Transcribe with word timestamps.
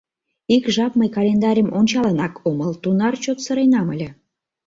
Ик 0.55 0.65
жап 0.75 0.93
мый 0.99 1.09
календарьым 1.17 1.69
ончалынак 1.79 2.33
омыл, 2.49 2.71
тунар 2.83 3.13
чот 3.23 3.37
сыренам 3.45 3.87
ыле. 3.93 4.09